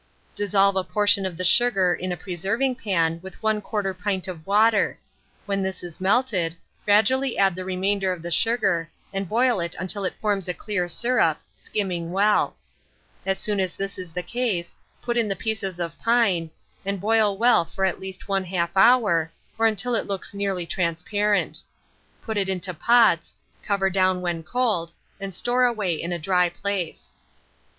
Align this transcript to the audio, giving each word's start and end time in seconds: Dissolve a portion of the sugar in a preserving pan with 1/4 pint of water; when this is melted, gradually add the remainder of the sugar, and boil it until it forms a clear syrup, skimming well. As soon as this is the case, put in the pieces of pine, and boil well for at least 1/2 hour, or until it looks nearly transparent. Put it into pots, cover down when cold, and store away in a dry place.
Dissolve 0.33 0.75
a 0.77 0.83
portion 0.83 1.27
of 1.27 1.37
the 1.37 1.43
sugar 1.43 1.93
in 1.93 2.11
a 2.11 2.17
preserving 2.17 2.73
pan 2.73 3.19
with 3.21 3.39
1/4 3.39 3.93
pint 3.99 4.27
of 4.27 4.47
water; 4.47 4.97
when 5.45 5.61
this 5.61 5.83
is 5.83 6.01
melted, 6.01 6.55
gradually 6.85 7.37
add 7.37 7.53
the 7.53 7.63
remainder 7.63 8.11
of 8.11 8.23
the 8.23 8.31
sugar, 8.31 8.89
and 9.13 9.29
boil 9.29 9.59
it 9.59 9.75
until 9.77 10.03
it 10.03 10.15
forms 10.19 10.47
a 10.47 10.55
clear 10.55 10.87
syrup, 10.87 11.37
skimming 11.55 12.11
well. 12.11 12.55
As 13.27 13.37
soon 13.37 13.59
as 13.59 13.75
this 13.75 13.99
is 13.99 14.11
the 14.11 14.23
case, 14.23 14.75
put 15.03 15.17
in 15.17 15.27
the 15.27 15.35
pieces 15.35 15.79
of 15.79 15.99
pine, 15.99 16.49
and 16.83 16.99
boil 16.99 17.37
well 17.37 17.63
for 17.63 17.85
at 17.85 17.99
least 17.99 18.25
1/2 18.27 18.71
hour, 18.75 19.31
or 19.59 19.67
until 19.67 19.93
it 19.93 20.07
looks 20.07 20.33
nearly 20.33 20.65
transparent. 20.65 21.61
Put 22.23 22.37
it 22.37 22.49
into 22.49 22.73
pots, 22.73 23.35
cover 23.61 23.91
down 23.91 24.21
when 24.21 24.41
cold, 24.41 24.93
and 25.19 25.31
store 25.31 25.65
away 25.65 25.93
in 25.93 26.11
a 26.11 26.17
dry 26.17 26.49
place. 26.49 27.11